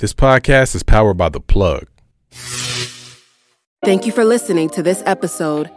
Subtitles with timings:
[0.00, 1.88] This podcast is powered by The Plug.
[3.84, 5.68] Thank you for listening to this episode.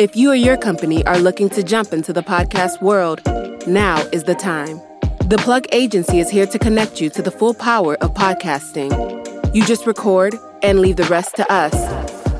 [0.00, 3.20] If you or your company are looking to jump into the podcast world,
[3.68, 4.80] now is the time.
[5.28, 9.54] The Plug Agency is here to connect you to the full power of podcasting.
[9.54, 10.34] You just record
[10.64, 11.70] and leave the rest to us.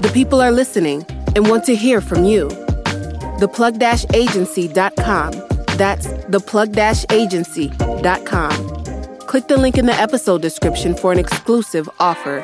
[0.00, 2.48] The people are listening and want to hear from you.
[3.38, 5.30] Theplug-agency.com.
[5.78, 8.97] That's theplug-agency.com.
[9.28, 12.42] Click the link in the episode description for an exclusive offer.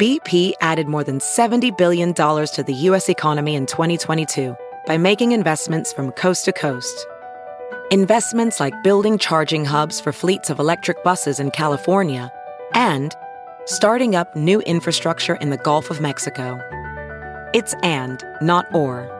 [0.00, 3.08] BP added more than $70 billion to the U.S.
[3.08, 4.56] economy in 2022
[4.86, 7.08] by making investments from coast to coast.
[7.90, 12.30] Investments like building charging hubs for fleets of electric buses in California
[12.74, 13.16] and
[13.64, 16.56] starting up new infrastructure in the Gulf of Mexico.
[17.52, 19.19] It's and, not or.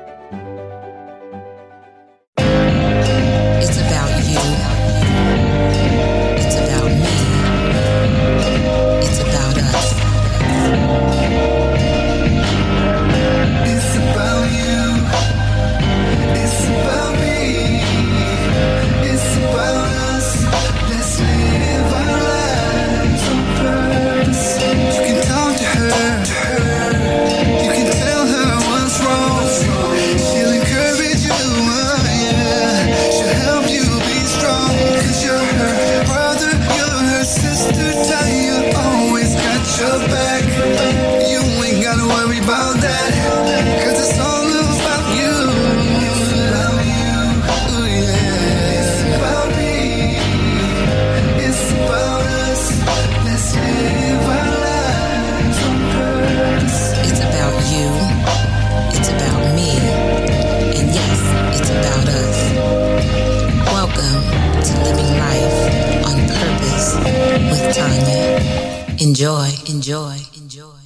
[69.69, 70.79] Enjoy, enjoy.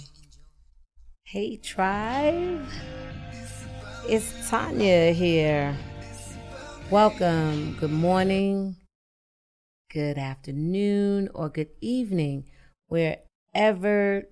[1.23, 2.65] Hey, tribe.
[4.09, 5.77] It's Tanya here.
[6.91, 7.77] Welcome.
[7.79, 8.75] Good morning,
[9.89, 12.47] good afternoon, or good evening,
[12.87, 14.23] wherever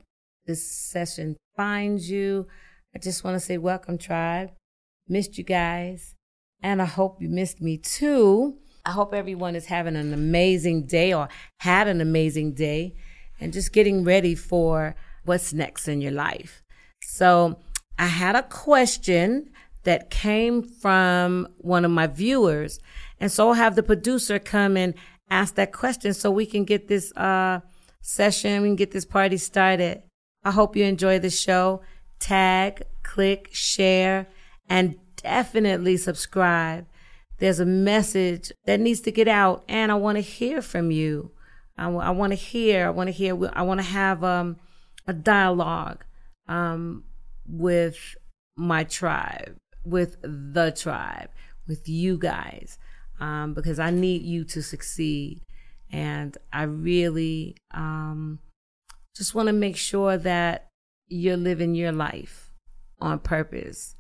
[0.45, 2.45] this session finds you.
[2.93, 4.51] I just want to say, welcome, tribe.
[5.07, 6.15] Missed you guys,
[6.61, 8.57] and I hope you missed me too.
[8.85, 11.29] I hope everyone is having an amazing day or
[11.59, 12.95] had an amazing day
[13.43, 14.95] and just getting ready for
[15.25, 16.63] what's next in your life.
[17.01, 17.59] So
[17.99, 19.51] I had a question
[19.83, 22.79] that came from one of my viewers.
[23.19, 24.93] And so I'll have the producer come and
[25.29, 27.59] ask that question so we can get this uh,
[28.01, 30.03] session, we can get this party started.
[30.45, 31.81] I hope you enjoy the show.
[32.19, 34.27] Tag, click, share,
[34.69, 36.85] and definitely subscribe.
[37.39, 41.31] There's a message that needs to get out, and I want to hear from you.
[41.77, 42.87] I, want to hear.
[42.87, 43.37] I want to hear.
[43.53, 44.57] I want to have um,
[45.07, 46.05] a dialogue
[46.47, 47.03] um,
[47.47, 48.15] with
[48.55, 51.29] my tribe, with the tribe,
[51.67, 52.77] with you guys,
[53.19, 55.41] um, because I need you to succeed.
[55.91, 58.39] And I really um,
[59.15, 60.69] just want to make sure that
[61.07, 62.51] you're living your life
[62.99, 63.95] on purpose,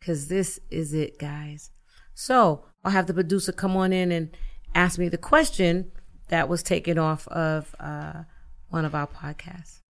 [0.00, 1.70] because this is it, guys.
[2.14, 4.36] So I'll have the producer come on in and
[4.74, 5.92] ask me the question
[6.32, 8.22] that was taken off of uh,
[8.70, 9.80] one of our podcasts.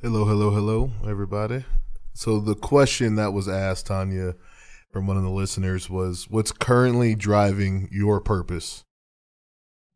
[0.00, 1.64] Hello, hello, hello, everybody.
[2.12, 4.36] So the question that was asked, Tanya,
[4.92, 8.84] from one of the listeners was, "What's currently driving your purpose?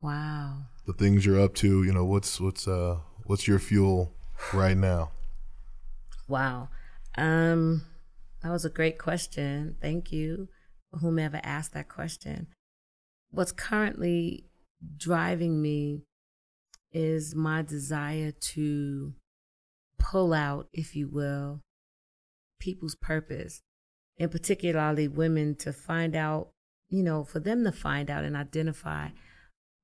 [0.02, 0.64] Wow.
[0.84, 1.84] The things you're up to.
[1.84, 4.12] You know, what's what's uh what's your fuel
[4.52, 5.12] right now?"
[6.26, 6.70] Wow.
[7.16, 7.82] Um,
[8.42, 9.76] that was a great question.
[9.80, 10.48] Thank you,
[10.90, 12.48] whomever asked that question.
[13.30, 14.46] What's currently
[14.96, 16.02] driving me
[16.92, 19.14] is my desire to
[19.98, 21.60] pull out, if you will,
[22.60, 23.62] people's purpose,
[24.18, 26.50] and particularly women to find out,
[26.88, 29.08] you know, for them to find out and identify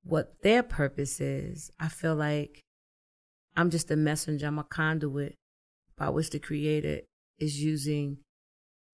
[0.03, 1.71] what their purpose is.
[1.79, 2.61] I feel like
[3.57, 5.35] I'm just a messenger, I'm a conduit
[5.97, 7.01] by which the Creator
[7.39, 8.19] is using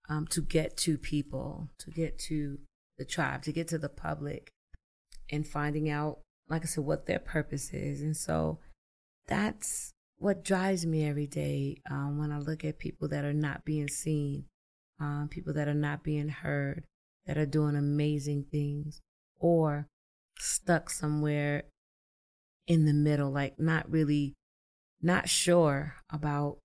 [0.09, 2.59] um, to get to people, to get to
[2.99, 4.51] the tribe, to get to the public,
[5.31, 6.19] and finding out,
[6.49, 8.01] like I said, what their purpose is.
[8.01, 8.59] And so
[9.27, 13.65] that's what drives me every day um, when I look at people that are not
[13.65, 14.45] being seen,
[15.01, 16.85] um, people that are not being heard,
[17.27, 19.01] that are doing amazing things,
[19.39, 19.87] or
[20.39, 21.65] stuck somewhere
[22.67, 24.35] in the middle, like not really,
[25.03, 26.59] not sure about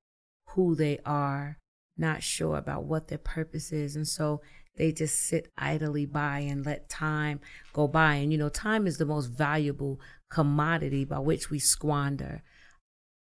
[0.49, 1.57] who they are,
[1.97, 3.95] not sure about what their purpose is.
[3.95, 4.41] And so
[4.81, 7.39] they just sit idly by and let time
[7.71, 8.15] go by.
[8.15, 9.99] And, you know, time is the most valuable
[10.31, 12.41] commodity by which we squander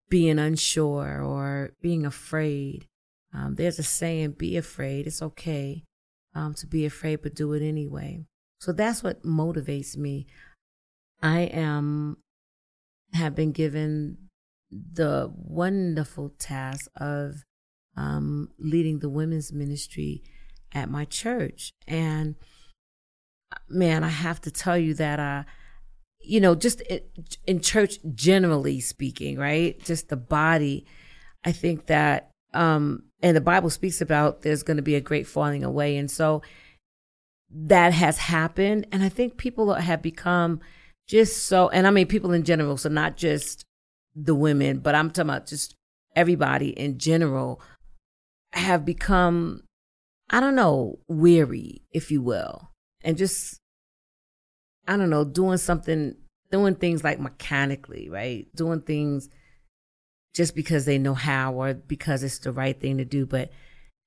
[0.10, 2.88] being unsure or being afraid.
[3.34, 5.08] Um, there's a saying, be afraid.
[5.08, 5.86] It's okay
[6.36, 8.26] um, to be afraid, but do it anyway.
[8.60, 10.28] So that's what motivates me.
[11.24, 12.18] I am,
[13.14, 14.18] have been given
[14.70, 17.46] the wonderful task of
[17.96, 20.22] um, leading the women's ministry
[20.76, 21.72] at my church.
[21.88, 22.36] And
[23.68, 25.46] man, I have to tell you that I,
[26.20, 26.82] you know, just
[27.48, 29.80] in church generally speaking, right?
[29.84, 30.86] Just the body.
[31.44, 35.28] I think that, um, and the Bible speaks about there's going to be a great
[35.28, 35.98] falling away.
[35.98, 36.42] And so
[37.50, 38.88] that has happened.
[38.92, 40.60] And I think people have become
[41.08, 43.64] just so, and I mean people in general, so not just
[44.16, 45.76] the women, but I'm talking about just
[46.16, 47.62] everybody in general
[48.54, 49.62] have become,
[50.30, 52.72] I don't know, weary, if you will,
[53.04, 53.60] and just,
[54.88, 56.16] I don't know, doing something,
[56.52, 58.48] doing things like mechanically, right?
[58.56, 59.30] Doing things
[60.34, 63.52] just because they know how or because it's the right thing to do, but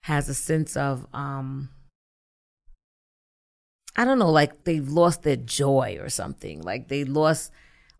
[0.03, 1.71] has a sense of, um,
[3.97, 6.63] I don't know, like they've lost their joy or something.
[6.63, 7.51] Like they lost,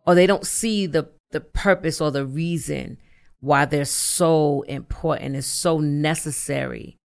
[0.05, 2.97] or they don't see the the purpose or the reason
[3.39, 6.97] why they're so important and so necessary.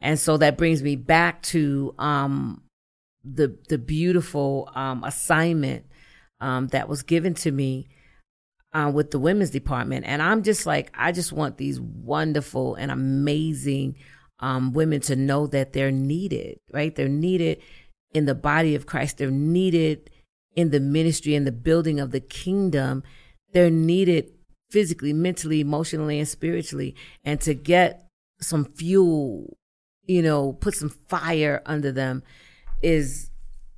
[0.00, 2.62] And so that brings me back to um,
[3.24, 5.84] the the beautiful um, assignment
[6.40, 7.88] um, that was given to me
[8.72, 10.06] uh, with the women's department.
[10.06, 13.96] And I'm just like, I just want these wonderful and amazing
[14.38, 16.94] um, women to know that they're needed, right?
[16.94, 17.60] They're needed
[18.12, 19.18] in the body of Christ.
[19.18, 20.10] They're needed
[20.56, 23.02] in the ministry and the building of the kingdom.
[23.52, 24.30] They're needed
[24.70, 26.94] physically, mentally, emotionally, and spiritually.
[27.24, 28.08] And to get
[28.40, 29.58] some fuel,
[30.10, 32.24] you know, put some fire under them
[32.82, 33.30] is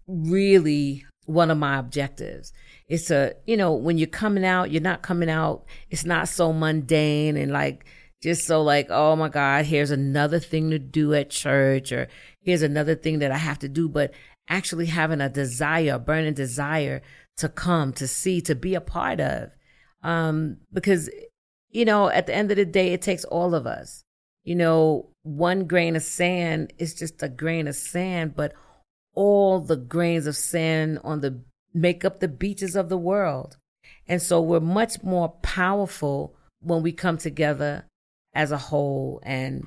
[0.06, 2.54] really one of my objectives.
[2.88, 6.50] It's a, you know, when you're coming out, you're not coming out, it's not so
[6.50, 7.84] mundane and like,
[8.22, 12.08] just so like, oh my God, here's another thing to do at church or
[12.40, 14.14] here's another thing that I have to do, but
[14.48, 17.02] actually having a desire, a burning desire
[17.36, 19.50] to come, to see, to be a part of.
[20.02, 21.10] Um, because,
[21.68, 24.02] you know, at the end of the day, it takes all of us.
[24.44, 28.52] You know, one grain of sand is just a grain of sand, but
[29.14, 31.40] all the grains of sand on the
[31.74, 33.56] make up the beaches of the world.
[34.08, 37.86] And so we're much more powerful when we come together
[38.34, 39.66] as a whole and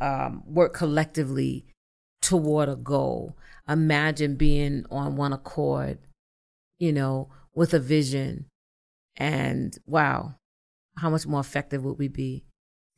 [0.00, 1.66] um, work collectively
[2.20, 3.36] toward a goal.
[3.68, 5.98] Imagine being on one accord,
[6.78, 8.46] you know, with a vision
[9.16, 10.34] and wow,
[10.96, 12.44] how much more effective would we be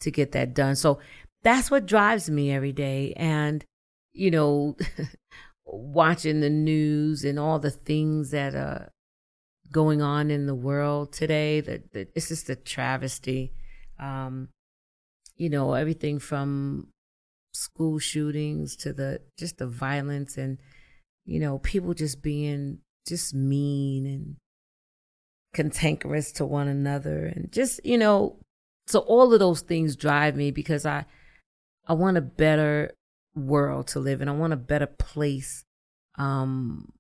[0.01, 0.77] to get that done?
[0.77, 0.99] So
[1.43, 3.13] that's what drives me every day.
[3.17, 3.65] And,
[4.13, 4.77] you know,
[5.65, 8.91] watching the news and all the things that are
[9.71, 13.53] going on in the world today, that, that it's just a travesty.
[13.99, 14.49] Um,
[15.37, 16.89] you know, everything from
[17.53, 20.59] school shootings to the just the violence and
[21.25, 24.37] you know people just being just mean and
[25.55, 28.39] cantankerous to one another and just you know
[28.87, 31.05] so all of those things drive me because i
[31.87, 32.93] i want a better
[33.35, 34.29] world to live in.
[34.29, 35.65] I want a better place
[36.19, 36.93] um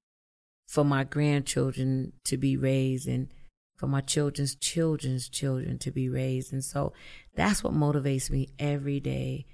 [0.67, 3.29] for my grandchildren to be raised and
[3.77, 6.53] for my children's children's children to be raised.
[6.53, 6.93] And so
[7.35, 9.47] that's what motivates me every day.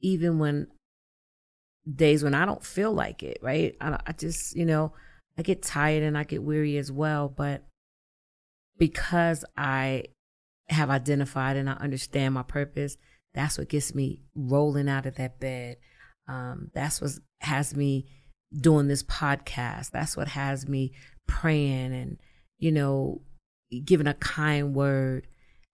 [0.00, 0.68] Even when
[1.90, 3.74] days when i don't feel like it right?
[3.80, 4.92] I, I just you know
[5.38, 7.28] i get tired and i get weary as well.
[7.28, 7.62] But
[8.78, 10.04] because I
[10.68, 12.96] have identified and I understand my purpose,
[13.34, 15.76] that's what gets me rolling out of that bed.
[16.28, 18.06] Um, that's what has me
[18.52, 19.90] doing this podcast.
[19.90, 20.92] That's what has me
[21.26, 22.18] praying and,
[22.58, 23.22] you know,
[23.84, 25.26] giving a kind word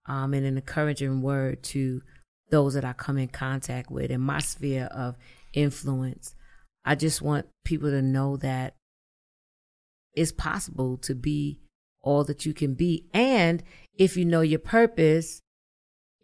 [0.06, 2.02] um, and an encouraging word to
[2.50, 5.16] those that I come in contact with in my sphere of
[5.52, 6.34] influence.
[6.84, 8.74] I just want people to know that
[10.12, 11.60] it's possible to be
[12.02, 13.06] all that you can be.
[13.14, 13.62] And
[13.96, 15.40] if you know your purpose,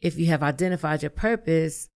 [0.00, 1.88] if you have identified your purpose,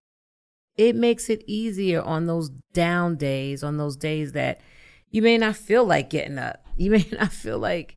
[0.77, 4.61] it makes it easier on those down days, on those days that
[5.11, 6.61] you may not feel like getting up.
[6.77, 7.95] You may not feel like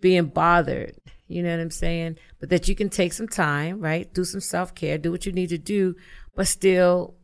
[0.00, 0.94] being bothered.
[1.26, 2.16] You know what I'm saying?
[2.38, 4.12] But that you can take some time, right?
[4.14, 5.96] Do some self care, do what you need to do,
[6.36, 7.16] but still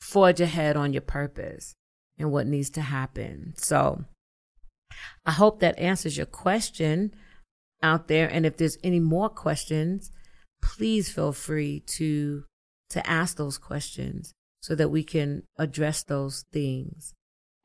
[0.00, 1.74] forge ahead on your purpose
[2.18, 3.52] and what needs to happen.
[3.58, 4.04] So
[5.26, 7.14] I hope that answers your question
[7.82, 8.28] out there.
[8.28, 10.10] And if there's any more questions,
[10.62, 12.44] please feel free to
[12.90, 17.14] to ask those questions so that we can address those things.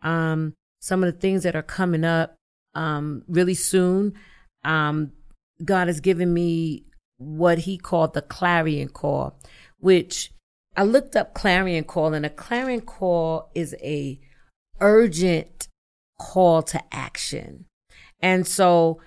[0.01, 2.35] Um, some of the things that are coming up
[2.73, 4.13] um, really soon.
[4.63, 5.11] Um,
[5.63, 6.85] God has given me
[7.17, 9.39] what He called the clarion call,
[9.79, 10.31] which
[10.75, 14.19] I looked up clarion call, and a clarion call is a
[14.79, 15.67] urgent
[16.19, 17.65] call to action.
[18.21, 18.99] And so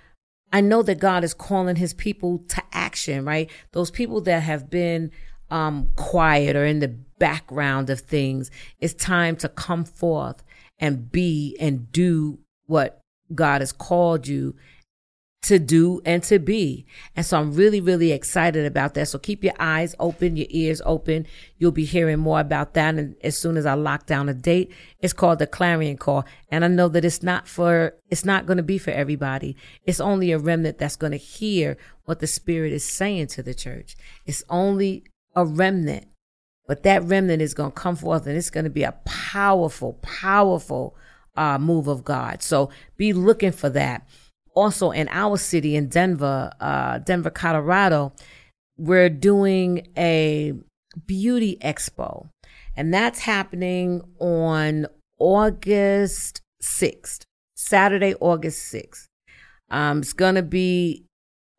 [0.54, 3.50] I know that God is calling his people to action, right?
[3.72, 5.10] Those people that have been
[5.50, 10.44] um, quiet or in the background of things, it's time to come forth
[10.78, 13.00] and be and do what
[13.34, 14.54] God has called you
[15.44, 16.86] to do and to be.
[17.14, 19.08] And so I'm really, really excited about that.
[19.08, 21.26] So keep your eyes open, your ears open.
[21.58, 22.94] You'll be hearing more about that.
[22.94, 26.24] And as soon as I lock down a date, it's called the clarion call.
[26.48, 29.56] And I know that it's not for, it's not going to be for everybody.
[29.84, 33.54] It's only a remnant that's going to hear what the spirit is saying to the
[33.54, 33.96] church.
[34.24, 35.04] It's only
[35.36, 36.06] a remnant,
[36.66, 39.94] but that remnant is going to come forth and it's going to be a powerful,
[40.02, 40.96] powerful
[41.36, 42.42] uh, move of God.
[42.42, 44.06] So be looking for that
[44.54, 48.12] also in our city in Denver, uh, Denver, Colorado,
[48.76, 50.52] we're doing a
[51.06, 52.28] beauty expo,
[52.76, 54.86] and that's happening on
[55.18, 57.22] August 6th,
[57.54, 59.06] Saturday, August 6th.
[59.70, 61.04] Um, it's going to be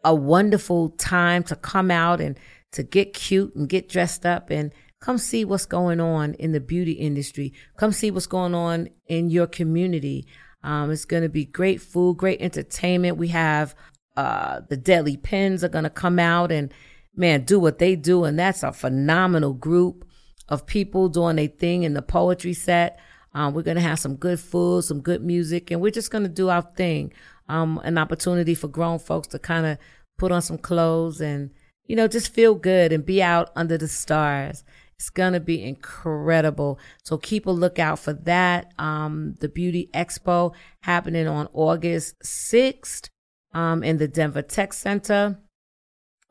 [0.03, 2.37] a wonderful time to come out and
[2.71, 4.71] to get cute and get dressed up and
[5.01, 7.53] come see what's going on in the beauty industry.
[7.77, 10.27] Come see what's going on in your community.
[10.65, 13.17] Um, it's going to be great food, great entertainment.
[13.17, 13.75] We have
[14.17, 16.73] uh, the Deadly Pins are going to come out and
[17.15, 20.05] man do what they do, and that's a phenomenal group
[20.49, 22.99] of people doing their thing in the poetry set.
[23.35, 26.23] Um, we're going to have some good food, some good music, and we're just going
[26.23, 27.13] to do our thing.
[27.47, 29.77] Um, an opportunity for grown folks to kind of
[30.17, 31.51] put on some clothes and
[31.85, 34.63] you know just feel good and be out under the stars.
[34.97, 36.79] It's gonna be incredible.
[37.03, 38.73] So keep a lookout for that.
[38.79, 43.09] Um, the Beauty Expo happening on August 6th
[43.53, 45.39] um, in the Denver Tech Center.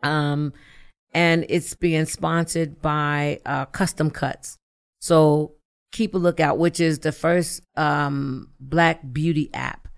[0.02, 0.52] Um,
[1.12, 4.59] and it's being sponsored by uh, Custom Cuts.
[5.00, 5.54] So
[5.92, 9.88] keep a lookout, which is the first um, black beauty app.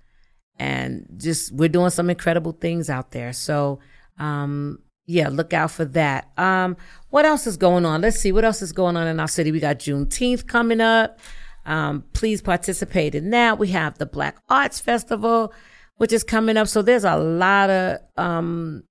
[0.58, 3.32] And just we're doing some incredible things out there.
[3.32, 3.80] So
[4.18, 6.30] um, yeah, look out for that.
[6.36, 6.76] Um,
[7.10, 8.00] what else is going on?
[8.00, 9.52] Let's see what else is going on in our city.
[9.52, 11.20] We got Juneteenth coming up.
[11.64, 13.58] Um, please participate in that.
[13.58, 15.52] We have the Black Arts Festival,
[15.96, 16.68] which is coming up.
[16.68, 18.84] So there's a lot of, um,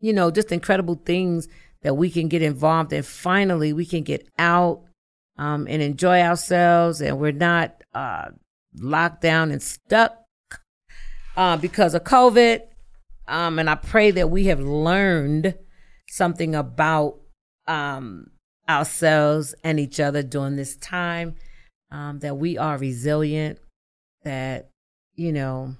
[0.00, 1.48] you know, just incredible things
[1.82, 3.02] that we can get involved in.
[3.02, 4.82] Finally, we can get out
[5.38, 8.30] um, and enjoy ourselves, and we're not uh,
[8.76, 10.16] locked down and stuck
[11.36, 12.62] uh, because of COVID.
[13.28, 15.54] Um, and I pray that we have learned
[16.08, 17.18] something about
[17.66, 18.30] um,
[18.68, 21.36] ourselves and each other during this time,
[21.90, 23.58] um, that we are resilient,
[24.24, 24.70] that,
[25.14, 25.76] you know,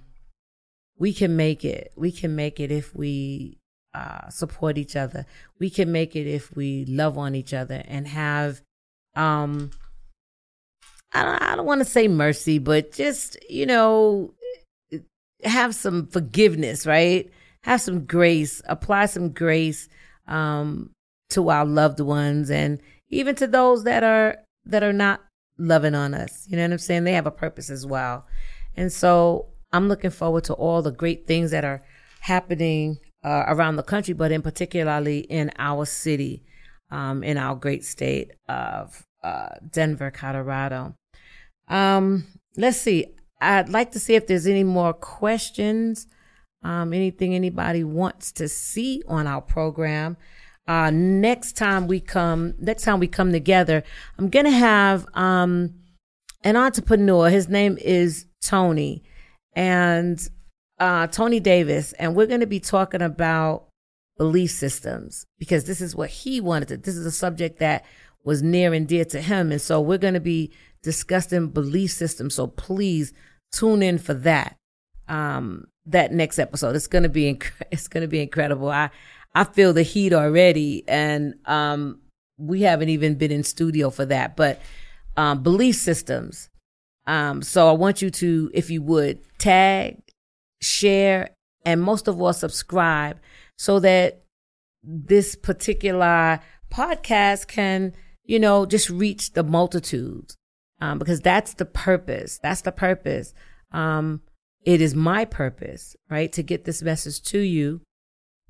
[0.98, 1.92] we can make it.
[1.96, 3.58] We can make it if we
[3.94, 5.26] uh, support each other.
[5.58, 8.62] We can make it if we love on each other and have,
[9.16, 9.70] um,
[11.12, 14.32] I don't, I don't want to say mercy, but just, you know,
[15.44, 17.30] have some forgiveness, right?
[17.62, 19.88] Have some grace, apply some grace
[20.26, 20.90] um,
[21.30, 25.20] to our loved ones and even to those that are that are not
[25.58, 26.46] loving on us.
[26.48, 27.04] You know what I'm saying?
[27.04, 28.26] They have a purpose as well.
[28.76, 31.82] And so I'm looking forward to all the great things that are
[32.20, 36.44] happening uh, around the country, but in particularly in our city,
[36.90, 40.94] um, in our great state of uh, Denver, Colorado.
[41.68, 43.06] Um, let's see.
[43.42, 46.06] I'd like to see if there's any more questions,
[46.62, 50.16] um, anything anybody wants to see on our program.
[50.68, 53.82] Uh, next time we come, next time we come together,
[54.16, 55.74] I'm gonna have um,
[56.44, 57.28] an entrepreneur.
[57.30, 59.02] His name is Tony,
[59.56, 60.20] and
[60.78, 63.64] uh, Tony Davis, and we're gonna be talking about
[64.18, 66.76] belief systems because this is what he wanted to.
[66.76, 67.84] This is a subject that
[68.22, 70.52] was near and dear to him, and so we're gonna be
[70.84, 72.36] discussing belief systems.
[72.36, 73.12] So please
[73.52, 74.56] tune in for that.
[75.08, 76.76] Um, that next episode.
[76.76, 78.70] It's gonna be inc- it's gonna be incredible.
[78.70, 78.90] I
[79.34, 82.00] I feel the heat already, and um,
[82.38, 84.36] we haven't even been in studio for that.
[84.36, 84.60] But
[85.16, 86.48] um, belief systems.
[87.06, 89.98] Um, so I want you to, if you would, tag,
[90.60, 91.30] share,
[91.64, 93.18] and most of all, subscribe,
[93.58, 94.22] so that
[94.84, 96.40] this particular
[96.72, 97.92] podcast can,
[98.24, 100.36] you know, just reach the multitudes
[100.82, 102.40] um, because that's the purpose.
[102.42, 103.34] That's the purpose.
[103.70, 104.20] Um,
[104.64, 107.82] it is my purpose, right, to get this message to you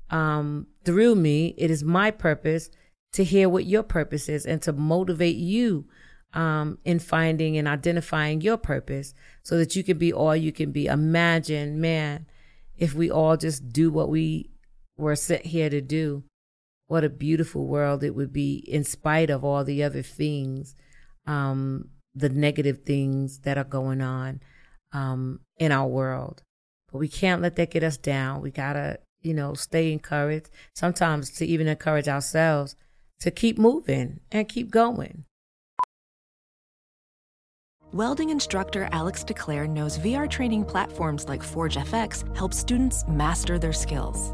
[0.09, 1.53] um, through me.
[1.59, 2.71] It is my purpose
[3.13, 5.85] to hear what your purpose is and to motivate you
[6.33, 9.13] um, in finding and identifying your purpose
[9.43, 10.87] so that you can be all you can be.
[10.87, 12.25] Imagine, man,
[12.75, 14.49] if we all just do what we
[14.97, 16.23] were sent here to do,
[16.87, 20.75] what a beautiful world it would be in spite of all the other things,
[21.27, 24.41] um, the negative things that are going on
[24.91, 26.43] um, in our world.
[26.91, 28.41] But we can't let that get us down.
[28.41, 30.49] We gotta, you know, stay encouraged.
[30.75, 32.75] Sometimes to even encourage ourselves
[33.19, 35.25] to keep moving and keep going.
[37.93, 43.71] Welding instructor Alex DeClaire knows VR training platforms like Forge FX help students master their
[43.71, 44.33] skills.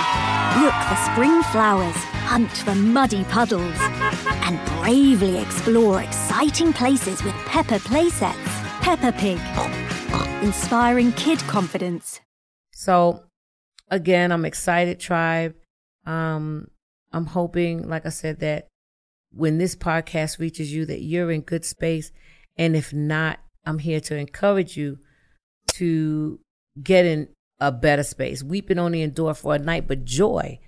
[0.61, 1.97] Look for spring flowers,
[2.33, 3.77] hunt for muddy puddles,
[4.47, 8.49] and bravely explore exciting places with Peppa playsets.
[8.81, 9.39] Peppa Pig,
[10.43, 12.21] inspiring kid confidence.
[12.73, 13.25] So,
[13.91, 15.55] again, I'm excited, tribe.
[16.07, 16.69] Um,
[17.13, 18.69] I'm hoping, like I said, that
[19.31, 22.13] when this podcast reaches you, that you're in good space.
[22.57, 24.99] And if not, I'm here to encourage you
[25.75, 26.41] to
[26.83, 27.29] get in
[27.61, 28.43] a better space.
[28.43, 30.59] Weeping only endure for a night, but joy,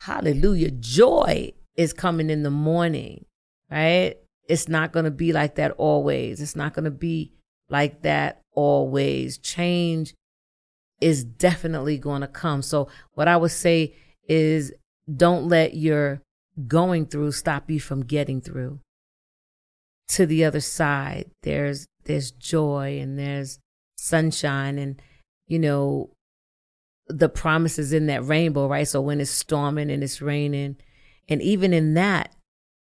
[0.00, 3.24] hallelujah, joy is coming in the morning,
[3.70, 4.16] right?
[4.48, 6.40] It's not going to be like that always.
[6.40, 7.32] It's not going to be
[7.68, 9.38] like that always.
[9.38, 10.14] Change
[11.00, 12.62] is definitely going to come.
[12.62, 13.94] So, what I would say
[14.28, 14.72] is
[15.16, 16.22] don't let your
[16.66, 18.80] going through stop you from getting through
[20.08, 21.30] to the other side.
[21.42, 23.58] There's there's joy and there's
[23.96, 25.00] sunshine and
[25.46, 26.10] you know
[27.12, 28.86] the promises in that rainbow, right?
[28.88, 30.76] So when it's storming and it's raining,
[31.28, 32.34] and even in that,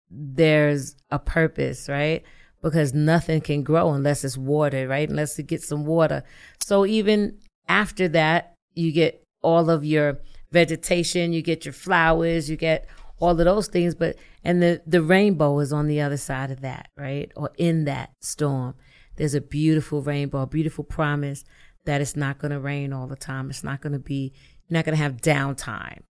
[0.10, 2.24] there's a purpose, right?
[2.62, 5.10] Because nothing can grow unless it's watered, right?
[5.10, 6.24] Unless it gets some water.
[6.62, 10.20] So even after that, you get all of your
[10.52, 12.88] vegetation, you get your flowers, you get
[13.20, 16.62] all of those things, but and the the rainbow is on the other side of
[16.62, 17.32] that, right?
[17.36, 18.76] Or in that storm.
[19.16, 21.44] There's a beautiful rainbow, a beautiful promise
[21.86, 23.50] that it's not going to rain all the time.
[23.50, 24.34] It's not going to be,
[24.68, 26.02] you're not going to have downtime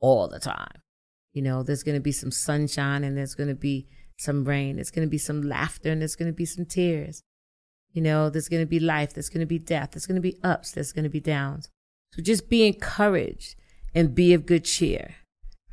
[0.00, 0.82] all the time.
[1.32, 4.76] You know, there's going to be some sunshine and there's going to be some rain.
[4.76, 7.22] There's going to be some laughter and there's going to be some tears.
[7.92, 9.14] You know, there's going to be life.
[9.14, 9.90] There's going to be death.
[9.92, 10.72] There's going to be ups.
[10.72, 11.68] There's going to be downs.
[12.12, 13.56] So just be encouraged
[13.94, 15.16] and be of good cheer,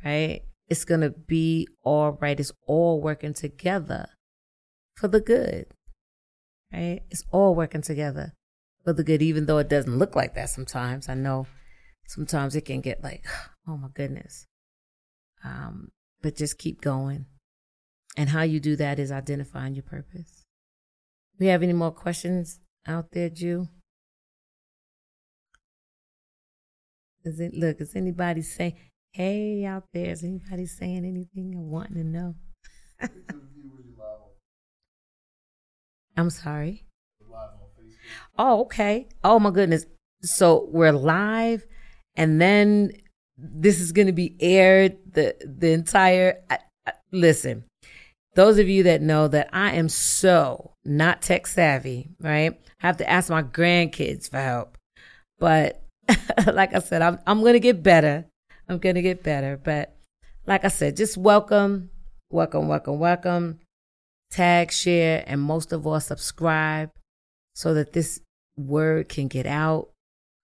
[0.04, 0.42] right?
[0.68, 2.38] It's going to be all right.
[2.38, 4.06] It's all working together
[4.94, 5.66] for the good,
[6.72, 7.00] right?
[7.10, 8.32] It's all working together
[8.84, 11.08] for the good, even though it doesn't look like that sometimes.
[11.08, 11.46] I know
[12.06, 13.24] sometimes it can get like,
[13.68, 14.46] oh my goodness.
[15.44, 15.90] Um,
[16.22, 17.26] but just keep going.
[18.16, 20.44] And how you do that is identifying your purpose.
[21.38, 23.68] We have any more questions out there, Jew?
[27.24, 28.74] Is it look, is anybody saying
[29.12, 30.10] hey out there?
[30.10, 32.34] Is anybody saying anything or wanting to know?
[36.16, 36.86] I'm sorry.
[38.38, 39.08] Oh, okay.
[39.24, 39.86] Oh my goodness.
[40.22, 41.66] So we're live
[42.16, 42.92] and then
[43.36, 47.64] this is going to be aired the the entire I, I, listen.
[48.34, 52.58] Those of you that know that I am so not tech savvy, right?
[52.82, 54.78] I have to ask my grandkids for help.
[55.38, 55.82] But
[56.52, 58.26] like I said, I'm I'm going to get better.
[58.68, 59.96] I'm going to get better, but
[60.46, 61.90] like I said, just welcome,
[62.30, 63.58] welcome, welcome, welcome.
[64.30, 66.90] Tag, share, and most of all, subscribe
[67.54, 68.20] so that this
[68.56, 69.88] word can get out.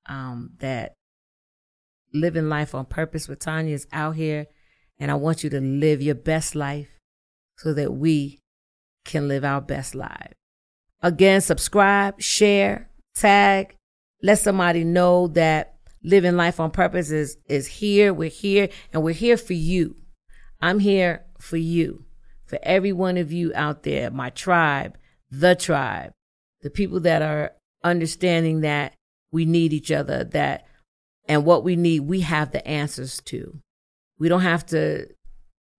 [0.07, 0.95] Um, that
[2.15, 4.47] living life on purpose with Tanya is out here,
[4.99, 6.89] and I want you to live your best life
[7.59, 8.41] so that we
[9.05, 10.33] can live our best life.
[11.03, 13.77] Again, subscribe, share, tag,
[14.23, 18.13] let somebody know that living life on purpose is is here.
[18.15, 19.97] We're here, and we're here for you.
[20.61, 22.05] I'm here for you,
[22.47, 24.97] for every one of you out there, my tribe,
[25.31, 26.13] the tribe,
[26.63, 27.53] the people that are
[27.85, 28.95] understanding that
[29.31, 30.67] we need each other, that
[31.29, 33.61] and what we need, we have the answers to.
[34.19, 35.07] We don't have to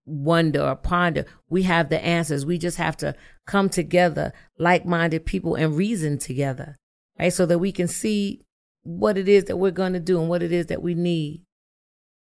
[0.05, 1.25] wonder or ponder.
[1.49, 2.45] We have the answers.
[2.45, 3.15] We just have to
[3.47, 6.77] come together, like minded people, and reason together,
[7.17, 7.33] right?
[7.33, 8.41] So that we can see
[8.83, 11.43] what it is that we're going to do and what it is that we need.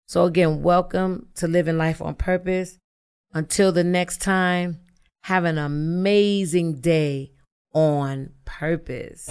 [0.06, 2.78] So, again, welcome to Living Life on Purpose.
[3.32, 4.80] Until the next time,
[5.22, 7.32] have an amazing day
[7.74, 9.28] on purpose.